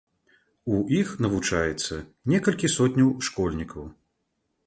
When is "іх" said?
0.99-1.09